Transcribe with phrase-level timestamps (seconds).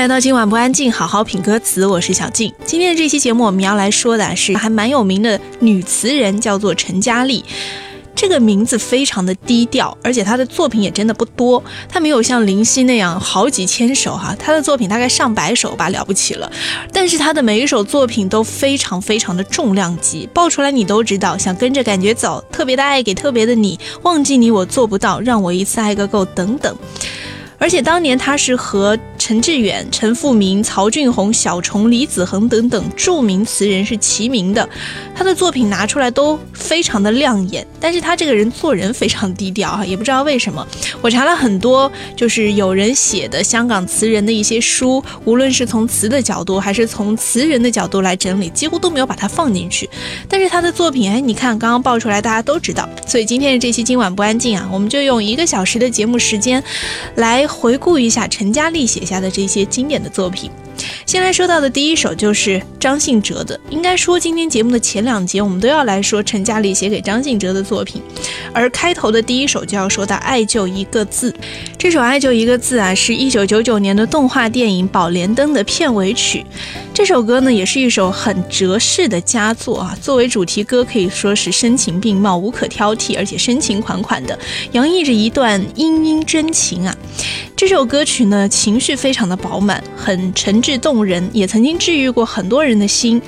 [0.00, 1.84] 来到今晚不安静，好好品歌词。
[1.84, 2.50] 我是小静。
[2.64, 7.44] 今天的这期节目，我们要来说的是还蛮有名的女词人，叫做陈嘉丽。
[8.16, 11.62] 这个名字非常的低调，而且她的作品也真的不多。
[11.86, 16.50] 她没有像林夕那样好几千首哈，她的作品大概上百首吧，了不起了。
[16.94, 21.36] 但是她的每一首作品都非常非常的重量级，爆出来你都知道。
[21.36, 26.74] 想跟着感觉走，特别的爱给特别的你，忘记你我做不到，让我一次爱个够，等等。
[27.60, 34.66] 而且当年他是和陈志远、陈复明、曹俊宏、小虫、李子恒等等著名词人是齐名的，
[35.14, 37.64] 他的作品拿出来都非常的亮眼。
[37.78, 40.66] 但是他这个人做人非常低调哈，也不知道为什么。
[41.02, 49.88] 我查了很多，就是有人写的香港词人的一些书，无论是从词的角度还是从词人的角度来整理，几乎都没有把它放进去。
[50.26, 52.88] 但是他的作品，哎，你看刚刚爆出来，大家都知道。
[53.06, 56.64] 所以今天的这期今晚不安静啊，我们就用一个小时的节目时间
[57.16, 57.46] 来。
[57.50, 60.50] 回顾一下陈嘉丽写下的这些经典的作品。
[61.06, 63.58] 先来说到的第一首就是张信哲的。
[63.70, 68.02] 应该说，今天节目的前两节我们都要来说陈嘉丽写给张信哲的作品，
[68.52, 71.30] 而开头的第一首就要说到《爱就一个字》。
[71.78, 76.44] 这首《爱就一个字》啊，是一九九九年的动画电影《宝莲灯》的片尾曲。
[76.92, 79.96] 这首歌呢，也是一首很折式的佳作啊。
[80.02, 84.38] 作为主题歌，可以说是声情并茂、无可挑剔，而且深情款款的，
[84.72, 86.94] 洋溢着一段殷殷真情啊。
[87.56, 93.20] 这首歌曲呢，情绪非常的饱满，很沉挚动人，也曾经治愈过很多人的心。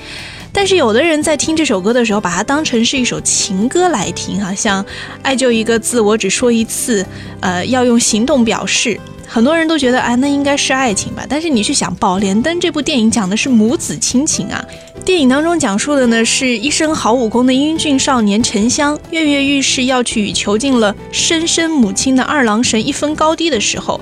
[0.55, 4.85] 但是有的人在听这首歌的时候，把它当成是一首情歌来听哈，像
[5.23, 7.05] “爱就一个字，我只说一次”，
[7.41, 9.01] 呃，要用行动表示。
[9.27, 11.25] 很多人都觉得，哎，那应该是爱情吧？
[11.27, 14.63] 但是你去想，《宝莲灯》这部电影讲的是母子亲情啊。
[15.07, 23.99] 电影当中讲述的呢，是一身好武功的英俊少年沉香，跃跃欲试要去与囚禁了生身母亲的二郎神一分高低的时候，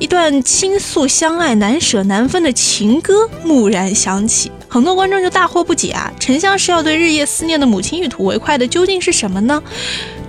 [0.00, 4.50] 一段倾诉相爱难舍难分的情歌蓦然响起。
[4.66, 9.62] 很多观众就大惑不解啊，沉香是要对日夜思念的母亲一吐为快的，究竟是什么呢？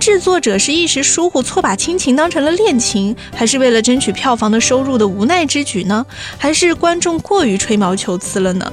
[0.02, 6.04] 制作者是一时疏忽，错把亲情当成了恋情，还是为了争取票房的收入的无奈之举呢？
[6.36, 8.72] 还是观众过于吹毛求疵了呢？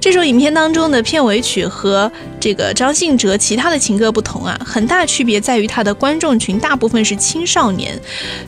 [0.00, 2.10] 这首影片当中的片尾曲和
[2.40, 7.96] 这个张信哲其他的情歌不同啊，很大区别在于他的观众群大部分是青少年，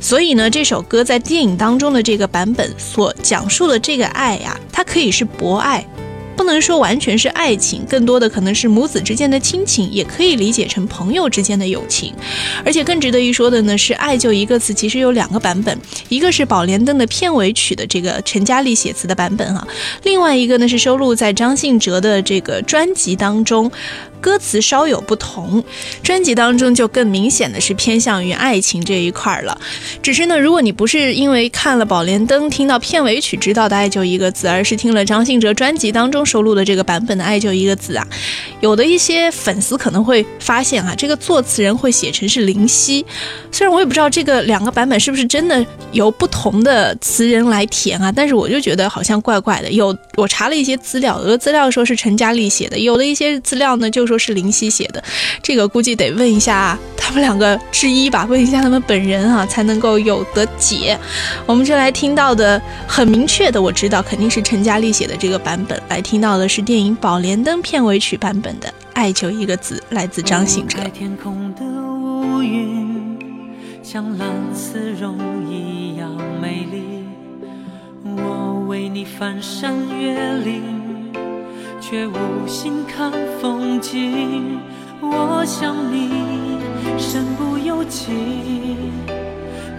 [0.00, 5.86] 所以呢，这首歌在电影当中的这个版本所讲述的这个爱呀，它可以是博爱。
[6.40, 12.14] 不能说完全是爱情，更多的可能是母子之间的亲情，也可以理解成朋友之间的友情。
[12.64, 15.78] 而且更值得一说的呢，是“爱就一个词”，其实有两个版本，
[16.08, 19.68] 一个是《宝莲灯》的片尾曲的这个陈嘉丽写词的版本哈，
[20.04, 23.70] 另外一个呢是收录在张信哲的这个专辑当中。
[24.22, 25.64] 歌词稍有不同，
[26.02, 29.58] 专辑当中就更明显的是偏向于爱情这一块了。
[30.02, 38.06] 只是呢，如果你不是因为看了《宝莲灯》听到片尾曲知道的“爱就一个字”，而是听了张信哲专辑当中收录的这个版本的“爱就一个字”啊，
[38.60, 43.04] 有的一些粉丝可能会发现啊，这个作词人会写成是林夕。
[43.50, 49.70] 虽然我也不知道这个两个版本是不是真的由不同的词人来填啊，但是我就觉得好像怪怪的。
[49.72, 54.10] 有我查了一些资料，有的资料说是陈嘉丽写的，有的一些资料呢就。
[54.10, 55.00] 说是林夕写的，
[55.40, 60.98] 这个估计得问一下他们两个之一吧，问一下他们本人啊，才能够有得解。
[61.46, 65.80] 我们就来听到的很明确的，我知道肯定是陈嘉丽写的这个版本。
[65.88, 70.82] 来听到的是电影《宝莲灯》片尾曲版本的《爱就一个字》，来自张信哲。
[70.92, 73.18] 天空的乌云
[73.82, 75.16] 像蓝丝绒
[75.48, 76.10] 一样
[76.40, 77.04] 美丽，
[78.04, 80.80] 我为你翻山越岭。
[81.80, 82.14] 却无
[82.46, 83.10] 心看
[83.40, 84.60] 风景，
[85.00, 86.58] 我想你
[86.96, 88.12] 身不由己。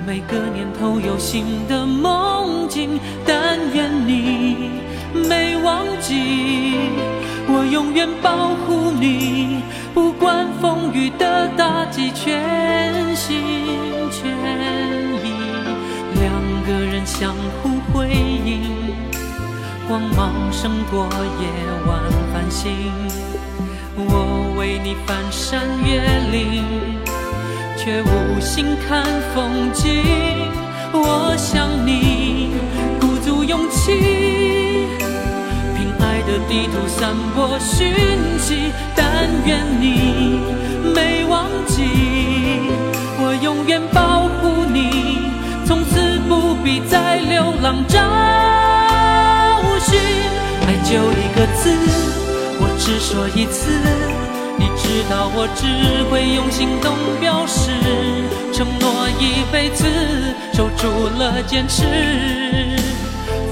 [0.06, 4.72] 每个年头有新的梦境，但愿你
[5.14, 6.76] 没忘记，
[7.48, 9.62] 我永远保护你，
[9.94, 13.42] 不管风雨的打击，全心
[14.12, 14.32] 全
[15.24, 15.34] 意，
[16.20, 16.32] 两
[16.66, 18.62] 个人相互辉映。
[19.88, 21.10] 光芒胜过
[21.42, 21.48] 夜
[21.86, 22.00] 晚
[22.31, 22.72] 繁星，
[23.98, 26.00] 我为你翻山越
[26.31, 26.64] 岭，
[27.75, 29.04] 却无心看
[29.36, 30.04] 风景。
[30.94, 32.52] 我想你
[33.00, 34.20] 鼓足勇气，
[36.31, 37.94] 的地图散播讯
[38.39, 38.72] 息。
[38.95, 40.39] 但愿你
[40.95, 41.83] 没忘记，
[43.19, 45.19] 我永远保护你，
[45.66, 48.00] 从此不必再流浪找
[49.80, 50.00] 寻。
[50.66, 51.75] 爱就一个字，
[52.62, 53.69] 我只说一次。
[54.57, 55.66] 你知道我只
[56.10, 57.72] 会用行动表示，
[58.54, 59.86] 承诺一辈子，
[60.54, 61.83] 守住了坚持。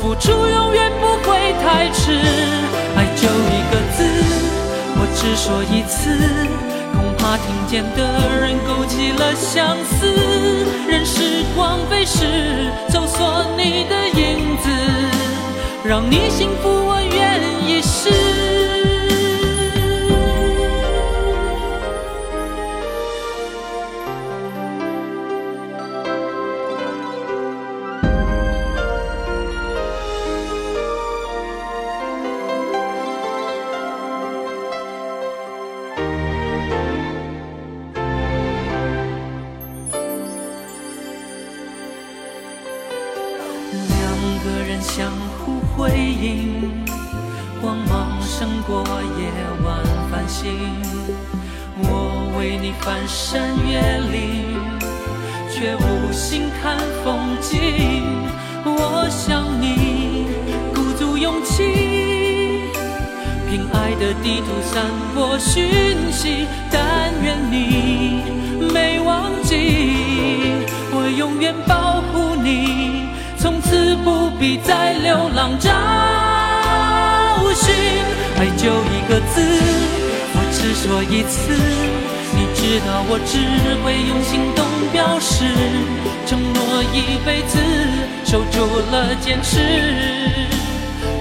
[0.01, 1.17] 付出永远不
[1.53, 2.11] 太迟。
[2.95, 3.97] 爱就一个字，
[4.95, 6.09] 我只说一次，
[6.93, 7.99] 恐怕听见的
[8.41, 10.05] 人勾起了相思。
[10.87, 14.69] 任时光飞逝，搜索你的影子，
[15.83, 18.58] 让你幸福，我愿意试。
[77.59, 77.73] 寻，
[78.37, 78.63] 爱就
[78.95, 79.35] 一个字，
[80.33, 81.37] 我只说一次。
[82.31, 83.33] 你知道我只
[83.83, 84.63] 会用行动
[84.93, 85.43] 表示，
[86.25, 86.57] 承诺
[86.93, 87.57] 一辈子，
[88.23, 89.57] 守住了坚持，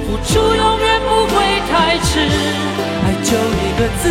[0.06, 1.35] 付出永远不会
[1.70, 2.20] 太迟。
[3.02, 4.05] 爱就一个字，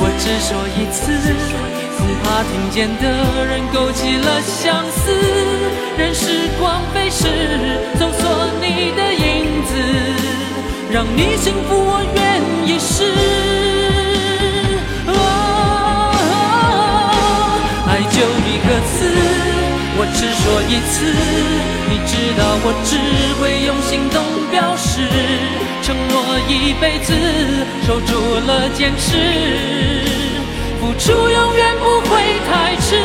[0.00, 0.98] 我只说一次。
[1.98, 3.04] 恐怕听见的
[3.44, 5.12] 人勾起了相思，
[5.98, 7.28] 任时光飞逝，
[7.98, 8.22] 搜索
[8.62, 9.70] 你的影子，
[10.90, 13.04] 让你幸福，我愿意试。
[17.86, 18.16] 爱就
[18.48, 18.96] 一个字，
[19.98, 20.96] 我只说一次，
[21.90, 22.90] 你知道我只
[23.38, 24.16] 会用行动
[24.50, 25.06] 表示，
[25.82, 27.12] 承诺一辈子，
[27.86, 28.10] 守住
[28.46, 29.06] 了坚持。
[30.80, 32.96] 付出永远不会太迟，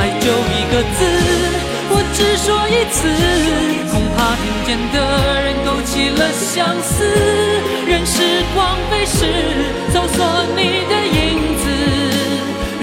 [0.00, 0.98] 爱就一个字，
[1.88, 2.98] 我只说一次，
[3.90, 4.96] 恐怕听见的
[5.42, 7.04] 人勾起了相思。
[7.86, 9.16] 任时光飞逝，
[9.92, 10.16] 搜索
[10.56, 10.58] 你
[10.90, 11.64] 的影子，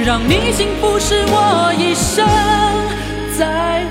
[0.05, 2.25] 让你幸福是我一生
[3.37, 3.85] 在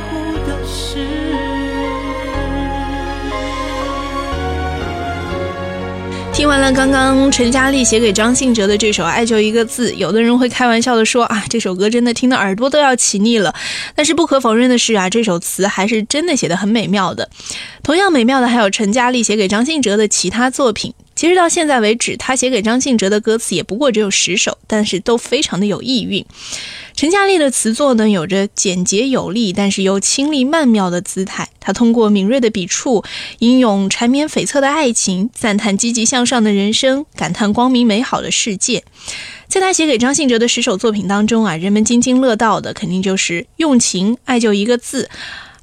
[6.43, 13.55] 听完了刚刚陈佳丽写给张信哲的这首《爱就一个字》，有的人会开玩笑的说啊，这首歌真的听的耳朵都要起腻了。
[13.95, 17.31] 但是不可否认的是啊，这首词还是真的写的很美妙的。
[17.85, 20.93] 同样美妙的还有陈佳丽写给张信哲的其他作品。
[21.23, 26.27] 其实到现在为止，他写给张信哲的歌词也不过只有十首，但是都非常的有意蕴。
[26.97, 31.49] 陈嘉丽的词作呢，有着简洁有力，但是又清丽曼妙的姿态。
[31.61, 33.05] 他通过敏锐的笔触，
[33.39, 38.83] 吟咏缠绵悱恻的爱情，赞叹积极向上的人生，感叹光明美好的世界。
[39.47, 45.09] 在他写给张信哲的十首作品当中啊，人们津津乐道的肯定就是用情，爱就一个字。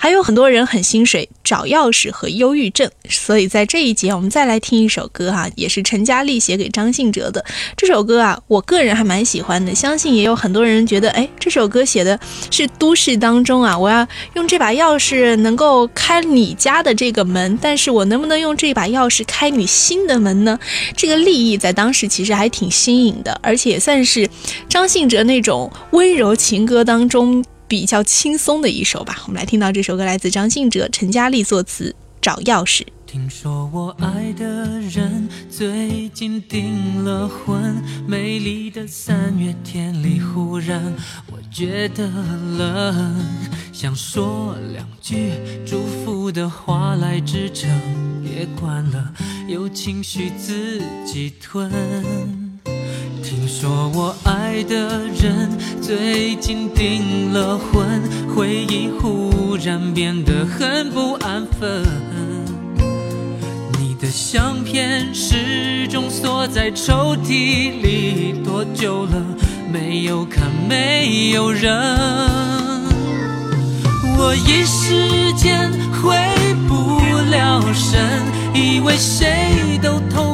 [0.02, 7.44] 还有很多人很心水，找钥匙和忧郁症，所以在这一节我们再来听一首歌哈，也是陈嘉丽写给张信哲的
[7.76, 12.18] 这首歌啊，我个人还蛮喜欢的，相信也有很多人觉得，哎，这首歌写的
[12.50, 20.58] 是都市当中啊，我要用这把钥匙能够开你家的这个门，但是我能不能用这把钥匙开你心的门呢？
[20.96, 24.30] 这个立意在当时其实还挺新颖的，而且也算是
[24.70, 27.44] 张信哲那种温柔情歌当中。
[27.70, 32.82] 比较轻松的一首吧，我们来听到这首歌来自张信哲、陈嘉丽作词，《找钥匙》。
[33.06, 40.94] 听说我爱的人最近订了婚，美丽的三月天里，忽然
[41.32, 42.08] 我觉得
[42.58, 43.16] 冷，
[43.72, 45.32] 想说两句
[45.66, 47.70] 祝福的话来支撑，
[48.24, 49.14] 别管了，
[49.48, 52.49] 有情绪自己吞。
[53.50, 55.50] 说我爱的人
[55.82, 58.00] 最近订了婚，
[58.36, 61.84] 回忆忽然变得很不安分。
[63.80, 69.26] 你的相片始终锁在抽屉里，多久了
[69.74, 71.74] 没有看，没有人。
[74.16, 75.72] 我一时间
[76.04, 76.16] 回
[76.68, 77.00] 不
[77.32, 78.00] 了神，
[78.54, 80.29] 以为谁都偷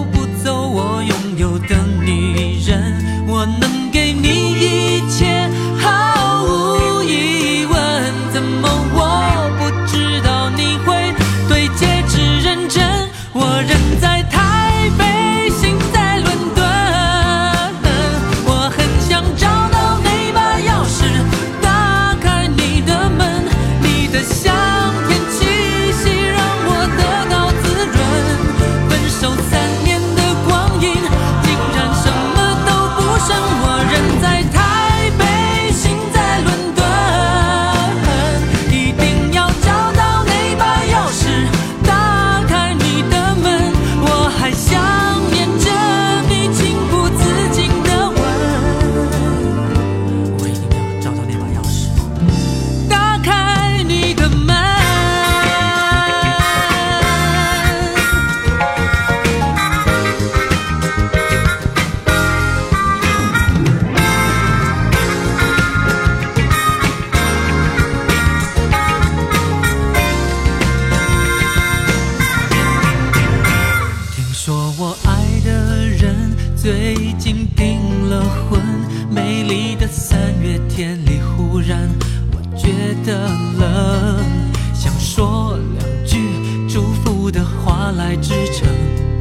[87.35, 88.65] 的话来支撑，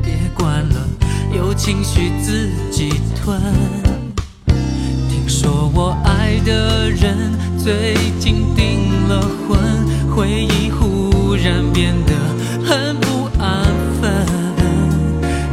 [0.00, 0.88] 别管了，
[1.34, 3.42] 有情绪自己吞。
[5.10, 9.58] 听说我爱的人最近订了婚，
[10.14, 12.12] 回忆忽然变得
[12.64, 13.64] 很不安
[14.00, 14.24] 分。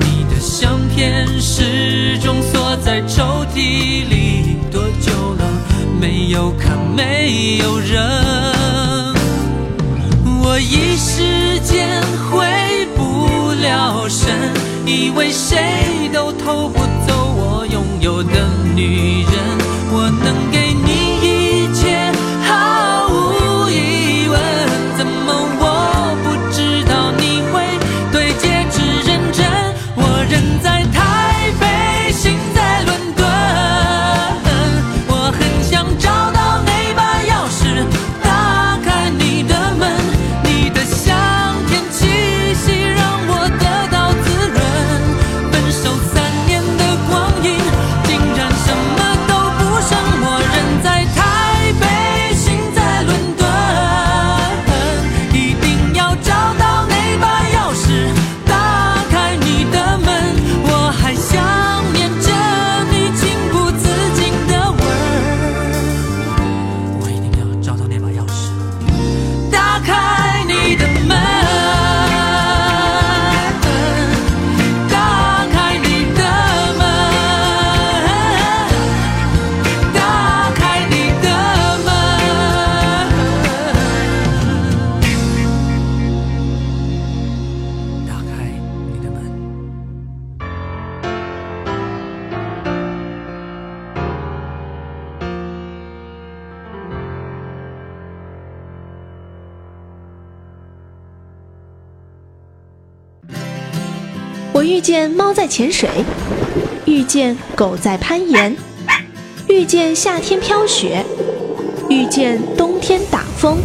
[0.02, 5.52] 你的相片始终锁在抽屉里，多久了
[6.00, 8.00] 没有看，没有人。
[10.44, 11.24] 我一时
[14.86, 16.91] 以为谁都偷不
[104.92, 105.90] 见猫在潜水，
[106.84, 108.54] 遇见狗在攀岩，
[109.48, 111.06] 遇见夏天飘雪，
[111.88, 113.58] 遇见冬天打风。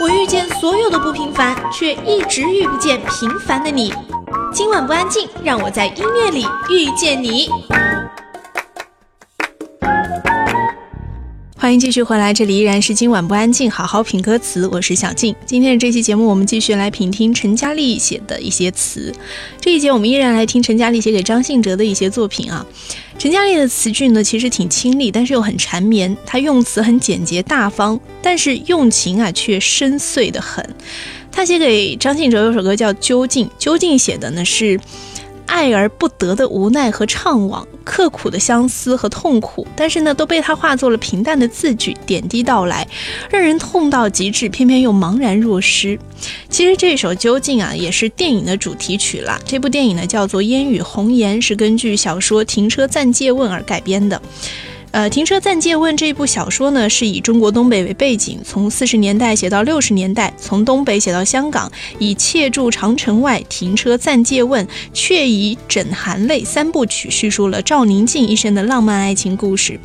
[0.00, 3.92] 我遇见所有的不平凡，却一直遇不见平凡的你。
[4.54, 7.50] 今晚不安静，让我在音乐里遇见你。
[11.62, 15.32] 欢迎继续回来，这里依然是今晚不安静，好好品歌词，我是小静。
[15.46, 19.14] 今天的这期节目，我们继续来品听陈嘉丽写的一些词。
[19.60, 22.66] 这一节我们依然来听陈嘉丽写给张信哲的一些作品啊。
[23.16, 26.16] 陈嘉丽的词句呢，其实挺清丽，但是又很缠绵。
[26.26, 30.68] 她用词很简洁大方，但是用情啊却深邃的很。
[31.30, 34.80] 她写给张信哲有首歌叫《究竟》，究竟写的呢是。
[35.46, 42.86] 爱而不得的无奈和怅惘，刻苦的相思和痛苦，但是呢，都被他化作了平淡的字句，点滴到来，
[43.30, 45.98] 让人痛到极致，偏偏又茫然若失。
[46.48, 49.40] 其实这首《究竟》啊，也是电影的主题曲啦。
[49.44, 54.20] 这部电影呢叫做《烟雨红颜》，是根据小说《停车暂借问》而改编的。
[54.92, 69.80] 呃，《停车暂借问》这部小说呢，是以中国东北为背景，从四十年代写到六十年代，从东北写到香港，以妾住长城外、停车暂借问、却以枕含泪三部曲叙述了赵宁静一生的浪漫爱情故事。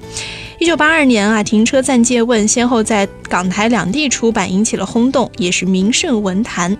[0.59, 6.75] 一九八二年啊，《停车暂借问》先后在港台两地出版，引起了轰动，也是名胜文坛。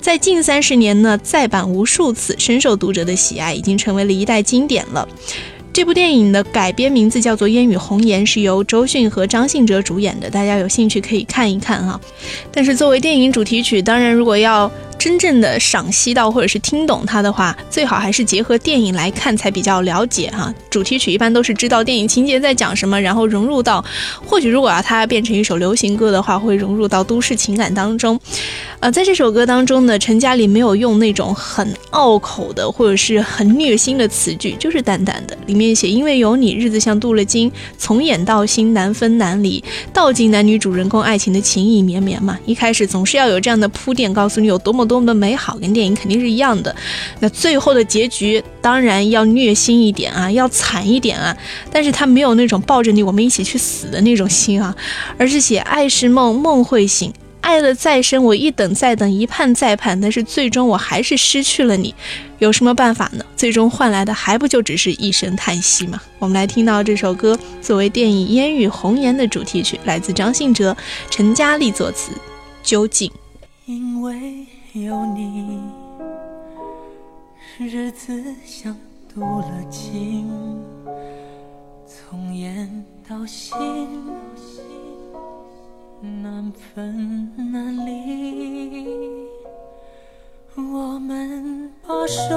[0.00, 5.08] 在近三十年呢，再版无数次，深受读者的喜爱，已经成为了一代经典了。
[5.78, 12.00] 这部电影的改编名字叫做《烟雨红颜》，是由周迅和张信哲主演的，大家有兴趣可以看一看哈。
[12.50, 14.68] 但是作为电影主题曲，当然如果要
[14.98, 20.52] 真正的赏析到或者是听懂它的话，最好还是结合电影来看才比较了解哈。
[20.68, 23.84] 主题曲一般都是知道电影情节在讲什么，然后融入到，
[24.26, 28.18] 或许如果要它变成一首流行歌的话，会融入到都市情感当中。
[28.80, 35.36] 呃，在这首歌当中呢，陈嘉丽没有用那种很拗口的或者是很虐心的词句，就是淡淡的。
[35.46, 39.62] 里面写因为有你，日子像镀了金，从眼到心难分难离，
[39.92, 42.38] 道尽男女主人公爱情的情意绵绵嘛。
[42.44, 46.74] 一开始总是要有这样的铺垫，告诉你有多么多么的美好，跟电影肯定是一样的。
[47.20, 51.36] 那最后的结局当然要虐心一点啊，要惨一点啊，
[51.70, 54.74] 但是他没有那种抱着你我们一起去死的那种心啊，
[55.18, 57.12] 而是写爱是梦，梦会醒。
[57.40, 61.94] 爱了再深，我一等再等，一盼再盼，但是最终我还是失去了你，
[62.40, 63.24] 有什么办法呢？
[63.36, 65.98] 最终换来的还不就只是一声叹息吗？
[66.18, 70.76] 我们来听到这首歌，作为电影《烟雨红颜》的主题曲，来自张信哲、
[71.08, 72.12] 陈嘉丽作词，
[72.62, 73.10] 究竟。
[73.64, 74.46] 因为
[74.84, 75.60] 有你，
[77.58, 78.76] 日子像
[79.12, 80.30] 镀了金，
[81.84, 83.56] 从眼到心，
[86.22, 88.86] 难分难离，
[90.54, 92.36] 我们把手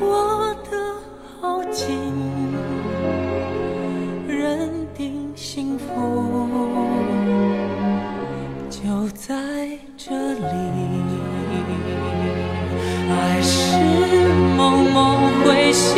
[0.00, 0.94] 握得
[1.40, 2.12] 好紧，
[4.26, 5.92] 认定幸福
[10.06, 10.44] 这里。
[13.08, 13.78] 爱是
[14.54, 15.96] 梦梦会醒，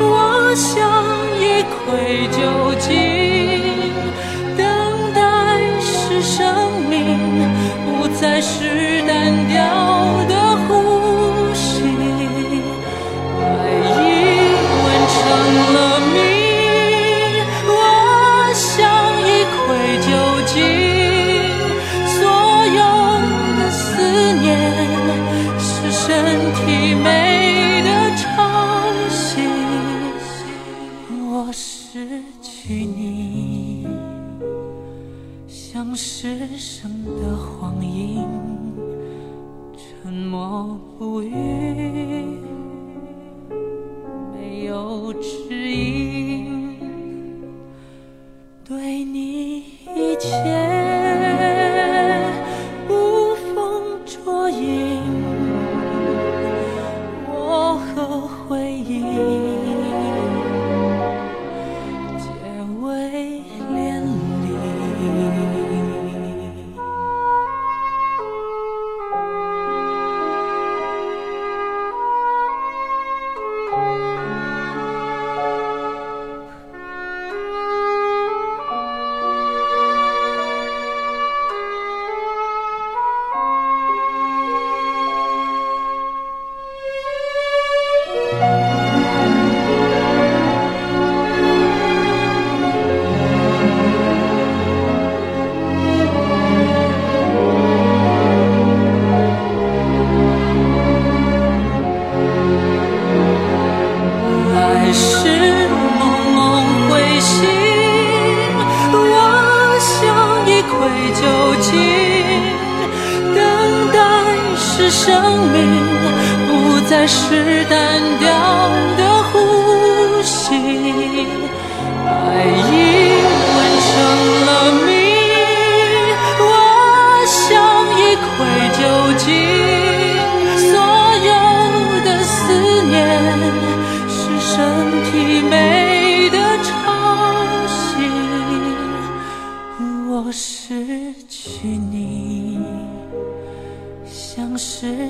[0.00, 0.66] 我想
[1.38, 2.40] 一窥究
[2.80, 2.88] 竟。
[4.56, 4.66] 等
[5.14, 5.20] 待
[5.80, 6.42] 是生
[6.90, 6.98] 命，
[7.86, 9.54] 不再是单调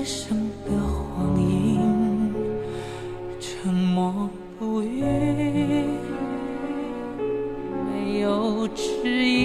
[0.09, 2.33] 失声的谎言，
[3.39, 5.03] 沉默不语，
[7.85, 9.38] 没有质疑。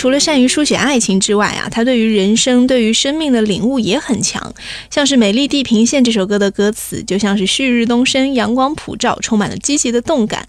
[0.00, 4.54] 除了善于书写爱情之外啊，他对于人生、对于生命的领悟也很强。
[4.88, 10.48] 像是《美丽地平线》这首歌的歌词，就像是旭日东升，阳光普照，充满了积极的动感。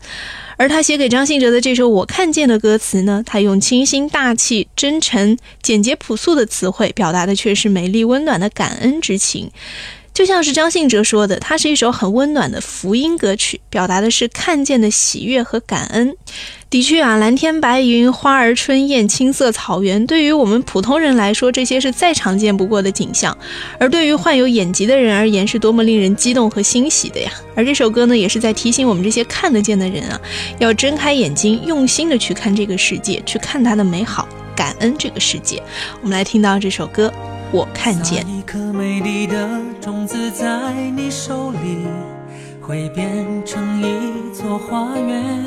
[0.55, 9.51] 而他写给张信哲的这首《我看见》的歌词呢，他用清新大气、真诚、简洁朴素的词汇，表达的却是美丽温暖的感恩之情。
[10.13, 16.15] 就像是张信哲说的，它是一首很温暖的福音歌曲，表达的是看见的喜悦和感恩。
[16.69, 23.33] 的确啊，蓝天白云、花儿春艳、青色草原，对于我们普通人来说，这些是再常见不过的景象；
[23.79, 27.31] 而对于患有眼疾的人而言，是多么令人激动和欣喜的呀！
[27.55, 30.19] 而这首歌呢，也是在提醒我们这些看得见的人啊，
[30.59, 35.61] 要睁开眼睛，用心的去看这个世界，去看它的美好，感恩这个世界。
[36.01, 37.11] 我们来听到这首歌。
[37.53, 39.35] 我看见一颗美丽的
[39.81, 41.85] 种子在你手里，
[42.61, 45.45] 会变成一座花园。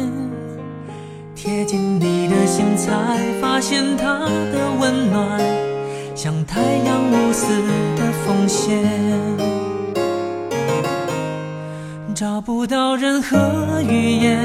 [1.35, 2.93] 贴近你的心，才
[3.41, 4.19] 发现它
[4.53, 5.41] 的温暖，
[6.15, 7.47] 像太阳无私
[7.97, 8.85] 的奉献。
[12.15, 14.39] 找不到任何语言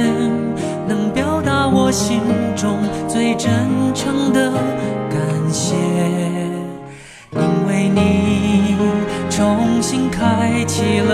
[0.87, 2.21] 能表达我心
[2.55, 3.51] 中最真
[3.93, 4.49] 诚的
[5.09, 5.19] 感
[5.51, 5.75] 谢。
[7.99, 8.75] 你
[9.29, 11.13] 重新开启了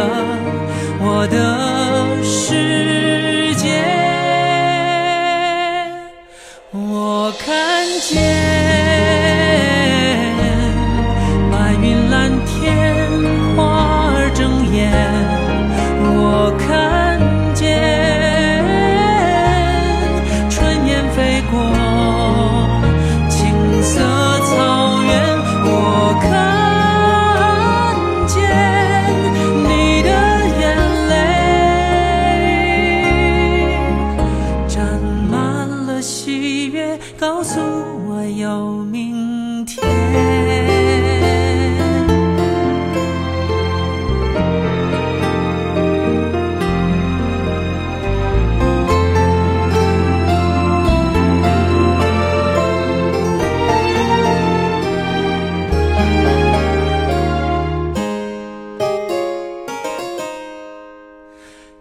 [1.00, 3.84] 我的世界。
[6.72, 7.75] 我看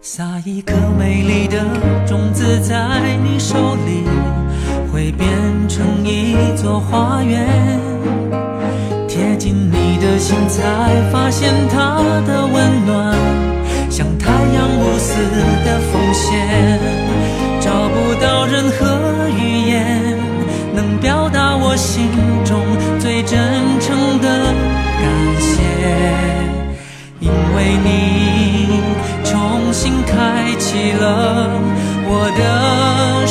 [0.07, 1.65] 撒一颗美丽的
[2.05, 4.03] 种子在你手里
[4.93, 5.27] 会变
[5.67, 7.49] 成一座花园
[9.07, 10.61] 贴近你的心才
[11.11, 13.17] 发现它的温暖
[13.89, 15.15] 像太阳无私
[15.65, 16.79] 的奉献
[17.59, 20.19] 找不到任何语言
[20.75, 22.05] 能表达我心
[22.45, 22.61] 中
[22.99, 23.39] 最真
[23.79, 24.53] 诚的
[25.01, 25.65] 感谢。
[27.19, 28.34] 因为你
[30.15, 31.49] 开启了
[32.07, 33.27] 我的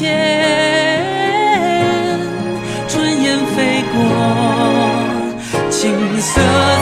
[0.00, 0.08] 间，
[2.88, 4.00] 春燕飞过，
[5.68, 6.79] 青色。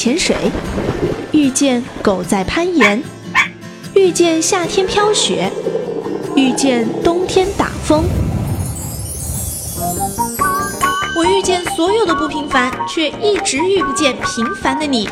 [0.00, 0.34] 潜水，
[1.30, 3.02] 遇见狗在攀岩，
[3.94, 5.52] 遇见夏天飘雪，
[6.34, 8.02] 遇见冬天打风。
[11.14, 15.06] 我遇见所有的不平凡，却一直遇不见平凡的你。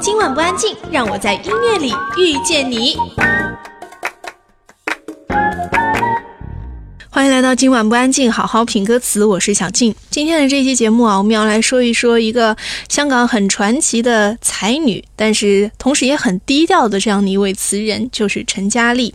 [0.00, 2.96] 今晚不安静，让我在音乐里遇见你。
[7.14, 9.22] 欢迎来到今晚不安静，好好品歌词。
[9.22, 9.94] 我是小静。
[10.08, 12.56] 今天的这期节目啊，我们要来说一说一个
[12.88, 19.14] 香港很传奇的才女，但是同时也很低调的这样的一位词人，就是陈嘉丽。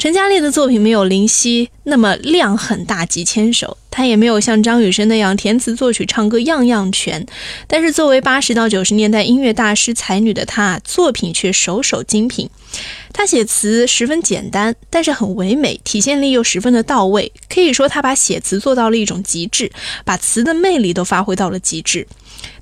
[0.00, 7.26] 陈嘉丽的作品没有林夕那么量很大几千首，她也没有像张雨生那样填词作曲唱歌样样全。
[7.66, 12.48] 但是作为八十到九十年代音乐大师才女的她，作品却首首精品。
[13.12, 17.30] 她写词十分简单，但是很唯美，体现力又十分的到位。
[17.50, 19.70] 可以说，她把写词做到了一种极致，
[20.06, 22.06] 把词的魅力都发挥到了极致。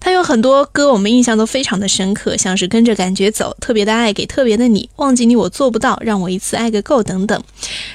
[0.01, 7.43] 他有很多歌，我们印象都非常的深刻，像是跟着感觉走、特别的爱给特别的你、忘记你我做不到、让我一次爱个够等等。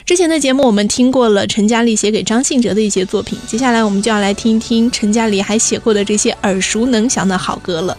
[0.05, 7.97] 之前的节目我们听过了陈嘉丽写给张信哲的一些作品，接下来我们就要来听一听陈嘉丽还写过的这些耳熟能详的好歌了。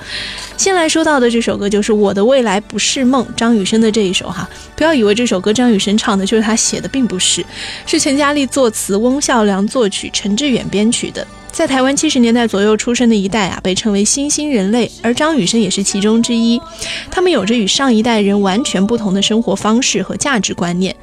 [0.57, 7.44] 先来说到的这首歌就是《我的未来不是梦》，张雨生的这一首哈，不要以为这首歌张雨生唱的就是他写的，并不是，
[7.87, 11.27] 是陈嘉丽作词，翁孝良作曲，陈志远编曲的。
[11.55, 16.61] 在台湾七十年代左右出生的一代啊，被称为新兴人类，而张雨生也是其中之一。
[17.12, 20.95] 他们有着与上一代人完全不同的生活方式和价值观念。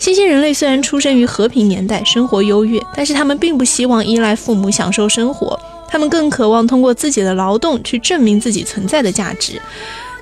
[0.00, 5.56] 新兴人类虽然出生于和平年代，生活优越，但是他们并不希望依赖父母享受生活，
[5.88, 9.62] 他们更渴望通过自己的劳动去证明自己存在的价值。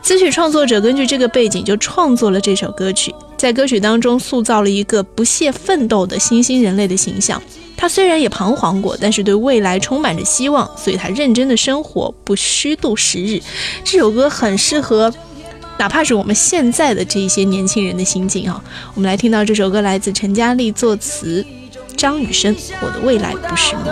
[0.03, 7.43] 词曲创作者根据这个背景就创作了这首歌曲，在歌曲当中塑造了一个不懈奋斗的新兴人类的形象。
[7.81, 13.41] 他虽然也彷徨过，但是对未来充满着希望，所以他认真的生活，不虚度时日。
[13.83, 15.11] 这首歌很适合，
[15.79, 18.63] 哪怕是我们现在的这一些年轻人的心境啊。
[18.95, 21.43] 我们来听到这首歌，来自陈嘉丽作词，
[21.97, 23.87] 张雨生，《我的未来不是梦》。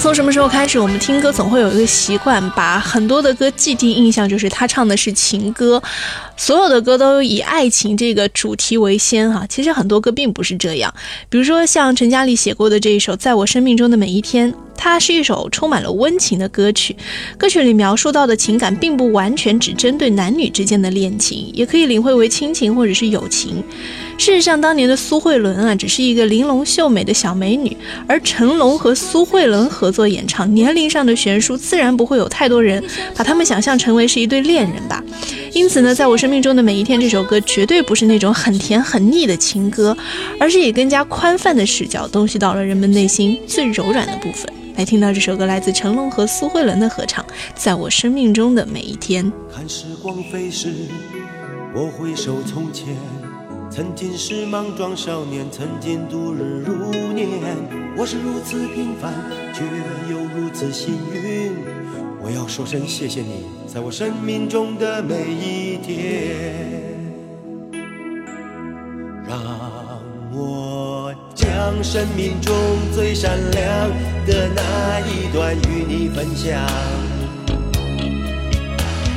[0.00, 5.82] 从什么时候开始，我们听歌总会有一个习惯，把很多的歌既定印象就是他唱的是情歌。
[6.36, 10.92] 所有的歌都以爱情这个主题为先哈，其实很多歌并不是这样。
[11.28, 16.96] 比如说像陈嘉丽写过的这一首《在我生命中的每一天》，它是一首充满了温情的歌曲。
[17.38, 23.62] 歌曲里描述到的情感，并不完全只针对男女之间的恋情，也可以领会为亲情或者是友情。
[24.18, 32.82] 事实上，当年的苏慧伦啊，只是一个玲珑秀美的小美女，而成龙和苏慧伦合作演唱，年龄上的悬殊，自然不会有太多人
[33.16, 35.02] 把他们想象成为是一对恋人吧。
[35.52, 39.94] 因此呢，在我生命中的每一天，这首歌绝对不是那种很甜很腻的情歌，
[40.40, 44.50] 而是以更加宽泛的视角，洞悉到了人们内心最柔软的部分。
[44.74, 47.22] 来听到这首歌，来自成龙和苏慧伦的合唱，
[47.54, 49.22] 《在我生命中的每一天》。
[49.54, 50.72] 看时光飞逝，
[51.74, 52.96] 我回首从前。
[53.70, 57.28] 曾经是莽撞少年，曾经度日如年。
[57.98, 59.12] 我是如此平凡，
[59.52, 59.62] 却
[60.10, 61.52] 又如此幸运。
[62.24, 66.82] 我要说声谢谢你，在我生命中的每一天。
[69.28, 69.38] 让
[70.32, 72.54] 我将生命中
[72.94, 73.90] 最闪亮
[74.26, 76.58] 的那一段与你分享。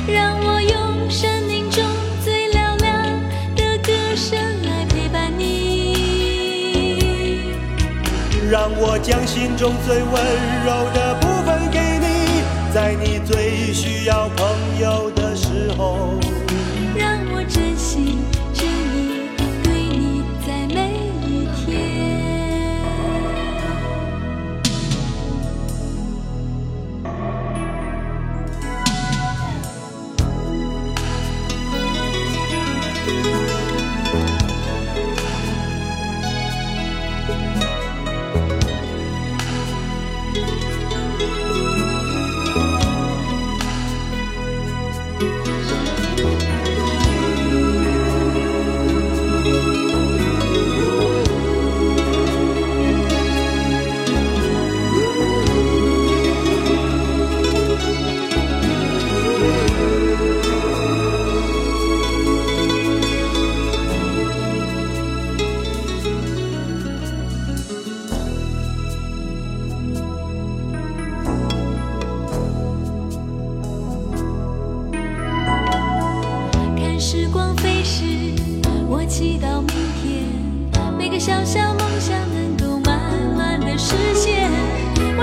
[0.06, 1.82] 让我用生命中
[2.22, 3.06] 最嘹亮
[3.56, 5.94] 的歌声来陪伴你。
[8.50, 10.12] 让我将心中最温
[10.66, 11.26] 柔的部，
[12.72, 16.27] 在你最需要朋友的时候。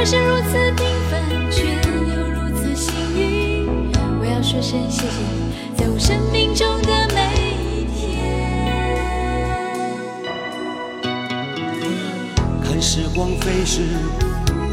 [0.06, 3.66] 是如此平凡，却又如此幸运。
[4.20, 7.34] 我要说声谢谢你，在我生命中的每
[7.74, 7.98] 一天。
[12.64, 13.82] 看时光飞逝，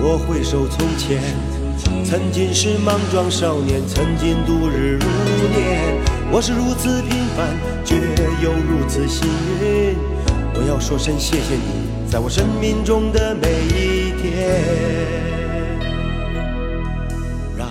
[0.02, 1.22] 我回首从前，
[2.04, 5.06] 曾经是莽撞少年，曾经度日如
[5.56, 5.96] 年。
[6.30, 7.96] 我是如此平凡，却
[8.44, 9.26] 又如此幸
[9.62, 9.96] 运。
[10.54, 14.30] 我要说声谢谢你，在我生命中的每一天。
[17.58, 17.68] 让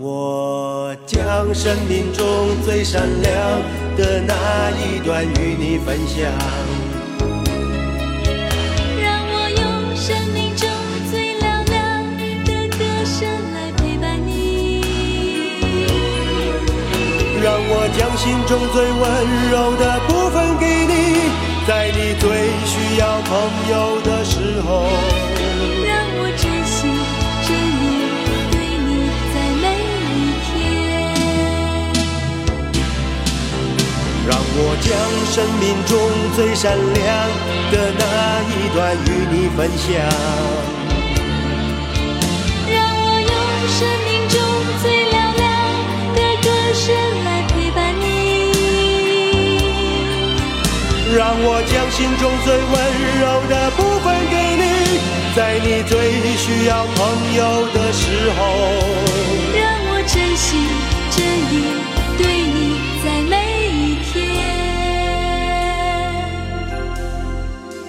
[0.00, 2.24] 我将生命中
[2.64, 3.60] 最闪亮
[3.96, 6.18] 的那一段与你分享。
[9.02, 9.62] 让我用
[9.94, 10.66] 生命中
[11.10, 11.78] 最嘹亮
[12.44, 14.30] 的歌声来陪伴你。
[17.42, 19.02] 让我将心中最温
[19.50, 20.92] 柔的部分给你，
[21.66, 22.24] 在你最
[22.64, 23.30] 需要朋
[23.70, 24.88] 友的时候。
[25.86, 26.78] 让我真心
[27.46, 27.48] 真
[27.80, 27.84] 意
[28.50, 28.54] 对
[28.86, 28.88] 你
[29.32, 29.64] 在每
[30.16, 30.48] 一天。
[34.28, 34.88] 让我将
[35.32, 35.92] 生命中
[36.36, 37.06] 最闪亮
[37.72, 38.02] 的那
[38.48, 39.88] 一段与你分享。
[42.68, 43.34] 让我用
[43.68, 44.34] 生命中
[44.82, 45.44] 最嘹亮
[46.14, 46.84] 的歌声
[47.24, 48.02] 来陪伴你。
[51.12, 52.72] 让我将心中最温
[53.20, 54.06] 柔的部分，
[55.40, 55.96] 在你最
[56.36, 58.38] 需要朋友的时候。
[59.56, 60.68] 让我真心
[61.10, 61.16] 真
[61.50, 61.56] 意
[62.18, 63.32] 对你在每。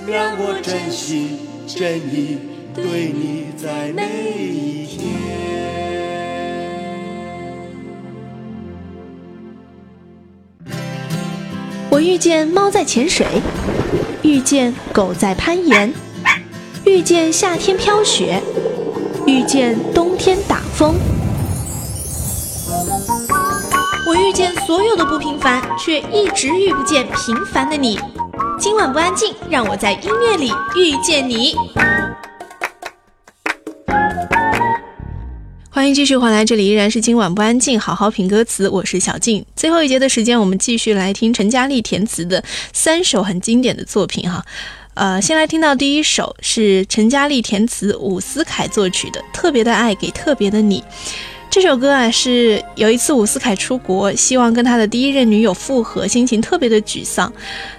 [0.07, 2.39] 让我真心真意，
[2.73, 4.01] 对你在每
[4.47, 5.11] 一天。
[11.89, 13.27] 我遇见猫在潜水，
[14.21, 15.93] 遇见狗在攀岩，
[16.91, 18.43] 遇见夏天飘雪，
[19.25, 20.93] 遇见冬天打风。
[24.05, 27.97] 我遇见所有的不平凡，却一直遇不见平凡的你。
[28.59, 31.55] 今晚不安静，让我在音乐里遇见你。
[35.69, 39.45] 欢迎继续回来，这里依然是今晚不安静，好好品歌词，我是小静。
[39.55, 44.45] 最后一节的时间，我们继续来听陈嘉丽填词的三首很经典的作品哈。
[44.93, 50.81] 呃，先来听到第一首是陈嘉丽填词，伍思凯作曲的《特别的爱给特别的你》。
[51.49, 57.31] 这首歌啊，是有一次伍思凯出国，希望跟他的第一任女友复合，心情特别的沮丧。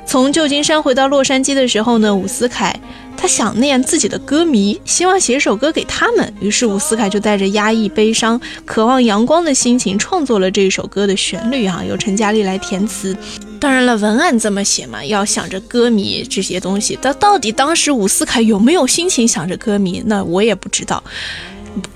[0.06, 2.74] 从旧金山回到洛杉矶的时候呢，伍思凯
[3.16, 6.34] 他想念自己的歌迷，希望写首歌给他们。
[6.40, 13.14] 于是伍思凯就带着压抑、悲伤、渴望阳光的心情，创作了这首歌的旋律啊，由陈嘉丽来填词。
[13.62, 16.98] 当然了，文案这么写嘛，要想着歌迷这些东西。
[17.00, 21.00] 但到底当时伍思凯有没有心情想着歌迷，那我也不知道。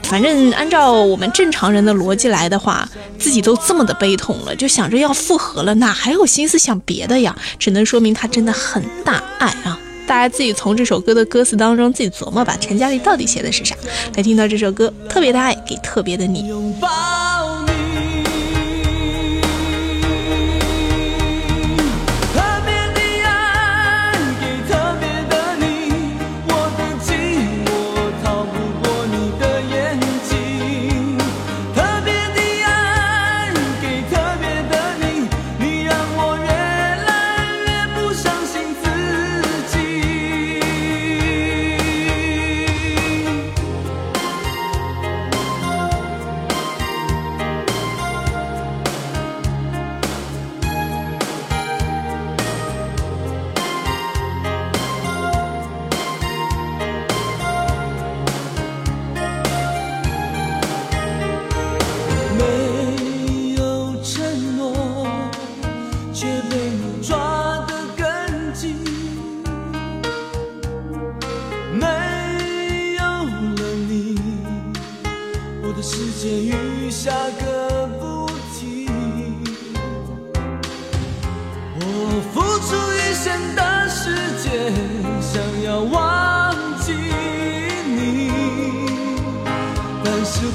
[0.05, 2.89] 反正按照我们正常人的逻辑来的话，
[3.19, 7.37] 自己都这么的悲痛了，就想着要复合了，哪还有心思想别的呀？
[7.59, 9.77] 只能说明他真的很大爱啊！
[10.07, 12.57] 大家自己从这首歌的歌词当中自己琢磨吧。
[12.61, 13.75] 陈嘉丽到底写的是啥？
[14.15, 16.47] 来听到这首歌，特别的爱给特别的你。
[16.47, 16.89] 拥抱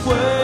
[0.03, 0.40] 但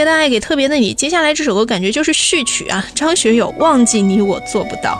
[0.00, 4.92] 别的爱给特别的你，接下来这首歌感觉就是序曲啊，张学友《忘记你我做不到》。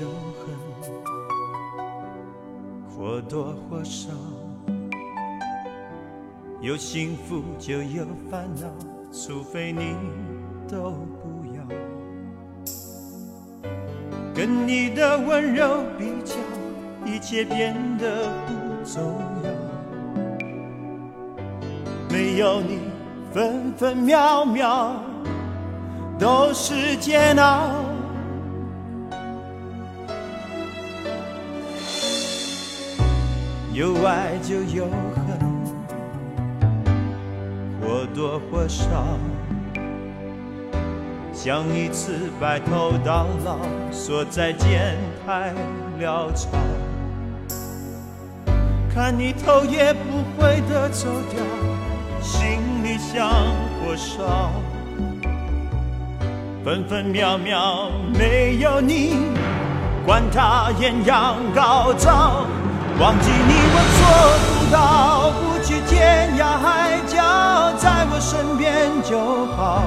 [0.00, 0.44] 有恨，
[2.90, 4.10] 或多或少。
[6.60, 8.66] 有幸福就有烦恼，
[9.12, 9.94] 除非你
[10.68, 11.62] 都不要。
[14.34, 16.34] 跟你的温柔比较，
[17.04, 18.52] 一切变得不
[18.84, 19.02] 重
[19.44, 19.50] 要。
[22.10, 22.80] 没有你，
[23.32, 24.96] 分分秒秒
[26.18, 27.85] 都是煎熬。
[33.76, 35.38] 有爱就有恨。
[37.78, 38.88] 或多或少，
[41.30, 43.58] 想一次白头到老，
[43.92, 44.96] 说再见
[45.26, 45.52] 太
[46.00, 46.48] 潦草。
[48.94, 51.44] 看你头也不回的走掉，
[52.22, 54.52] 心里像火烧。
[56.64, 59.16] 分分秒秒没有你，
[60.06, 62.46] 管他艳阳高照。
[62.98, 64.00] 忘记你我做
[64.48, 67.20] 不到，不去天涯海角，
[67.76, 69.20] 在我身边就
[69.54, 69.82] 好。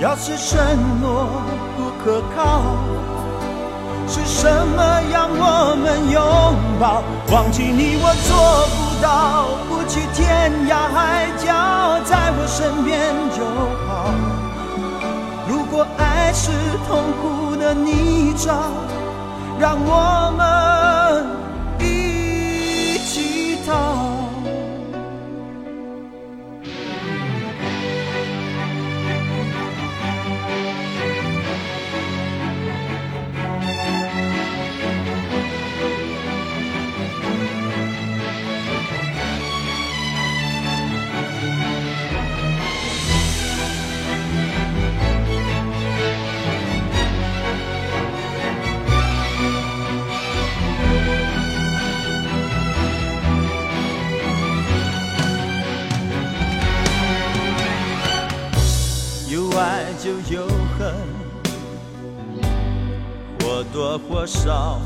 [0.00, 0.58] 要是承
[1.00, 1.28] 诺
[1.76, 2.62] 不可靠，
[4.08, 6.20] 是什么让我们拥
[6.80, 7.00] 抱？
[7.32, 11.46] 忘记你我做不到，不去天涯海角，
[12.04, 13.44] 在我身边就
[13.86, 14.10] 好。
[15.48, 16.50] 如果爱是
[16.88, 18.50] 痛苦的泥沼，
[19.60, 20.77] 让我们。
[60.08, 60.46] 就有
[60.78, 60.94] 恨，
[63.40, 64.80] 或多或少，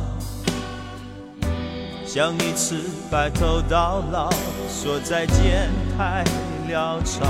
[2.05, 2.75] 想一次
[3.09, 4.29] 白头到老，
[4.69, 6.25] 说再见太
[6.69, 7.25] 潦草。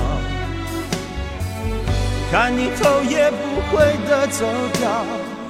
[2.31, 4.47] 看你头也不回的走
[4.81, 5.05] 掉，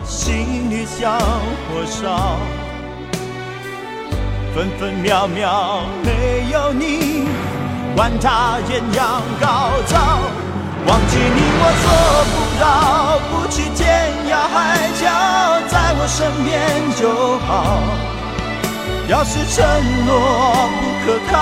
[0.05, 2.40] 心里像火烧，
[4.53, 7.28] 分分秒秒没有你，
[7.95, 10.18] 管他艳阳高照。
[10.87, 11.87] 忘记你我做
[12.33, 12.64] 不到，
[13.30, 13.80] 不去天
[14.28, 14.57] 涯海
[15.01, 15.03] 角，
[15.68, 16.51] 在我身边
[16.99, 17.03] 就
[17.47, 17.49] 好。
[19.09, 19.61] 要是承
[20.07, 20.11] 诺
[20.80, 21.35] 不可靠，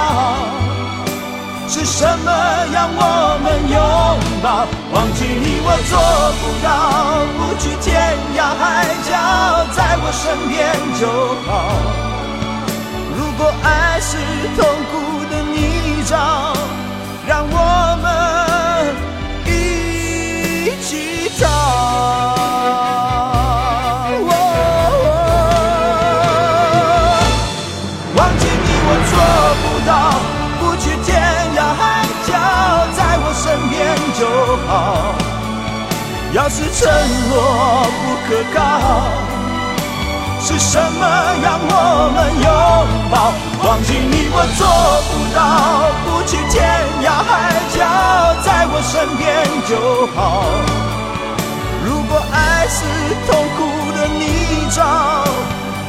[1.68, 2.28] 是什么
[2.72, 3.00] 让我
[3.42, 3.78] 们拥
[4.42, 4.66] 抱？
[4.92, 5.92] 忘记你我做
[6.40, 6.68] 不到，
[7.36, 7.88] 不去天
[8.36, 8.60] 涯海
[9.08, 9.10] 角，
[9.72, 10.58] 在我身边
[10.98, 11.02] 就
[11.46, 11.48] 好。
[13.16, 14.16] 如果爱是
[14.56, 14.58] 痛
[14.90, 14.92] 苦
[15.30, 15.56] 的泥
[16.04, 16.12] 沼，
[36.50, 36.90] 是承
[37.28, 38.58] 诺不可靠，
[40.40, 41.00] 是什么
[41.40, 42.50] 让我们拥
[43.08, 43.14] 抱？
[43.68, 44.66] 忘记你我做
[45.06, 45.38] 不到，
[46.04, 46.58] 不去天
[47.04, 47.30] 涯海
[47.70, 47.78] 角，
[48.42, 49.22] 在我身边
[49.68, 49.70] 就
[50.08, 50.18] 好。
[51.86, 52.82] 如果爱是
[53.30, 53.58] 痛苦
[53.92, 54.76] 的泥沼，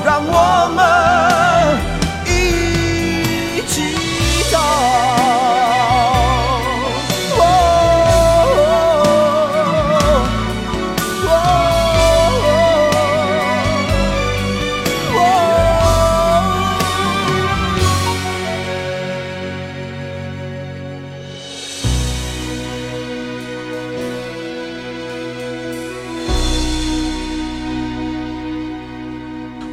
[0.06, 0.36] 让我
[0.76, 0.80] 们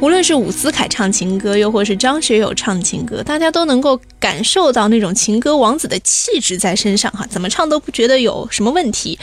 [0.01, 9.19] 无论是伍思凯唱情歌，又或是张学友唱情歌，大家都能够感受到那种情歌王子的气质在身上哈，怎么唱都不觉得有什么问题。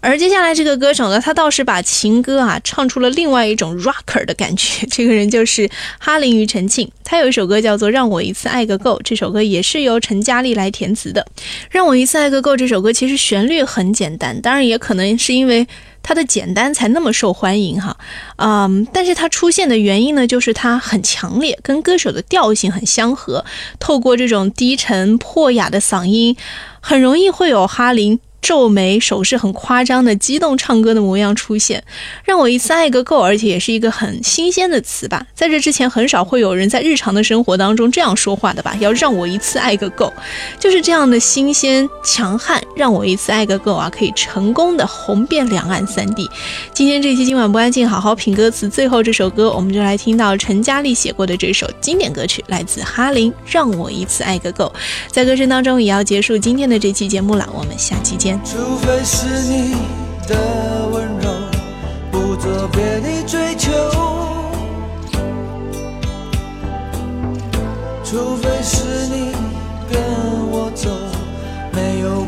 [0.00, 4.86] 而接下来这个歌手呢，他倒是把情歌啊唱出了另外一种 rocker 的感觉。
[4.86, 5.68] 这个人就是
[5.98, 11.26] 哈林庾澄庆，他有一首歌叫做《让我一次爱个够》，这首歌也是由陈嘉丽来填词的。
[11.68, 15.66] 《让我一次爱个够》这首歌其实旋律很简单，当然也可能是因为。
[16.02, 17.96] 它的简单才那么受欢迎哈，
[18.36, 23.44] 嗯，但是它出现的原因呢，就是它很强烈，跟歌手的调性很相合。
[23.78, 26.36] 透过这种低沉破哑的嗓音，
[26.80, 31.82] 很容易会有哈林皱眉、手势很夸张的激动唱歌的模样出现，
[32.24, 35.24] 让我一次爱个够，而且也是一个很新鲜的词吧。
[35.32, 38.76] 在这之前，很少会有人在日常的生活当中这样说话的吧？
[38.80, 40.12] 要让我一次爱个够，
[40.58, 46.28] 就是这样的新鲜强悍，让我一次爱个够啊，可以成功的红遍两岸三地。
[46.74, 54.64] 今天这期今晚不安静，好好品歌词，最后这首歌，我们就来听到陈嘉丽写过的这首经典歌曲，来自哈林，《让我一次爱个够》。
[55.12, 58.31] 在歌声当中，也要结束今天的这期节目了，我们下期见。
[58.44, 59.74] 除非是你
[60.26, 61.30] 的温柔，
[62.10, 63.70] 不做别的追求；
[68.04, 69.32] 除非是你
[69.90, 70.00] 跟
[70.50, 70.88] 我走，
[71.72, 72.21] 没有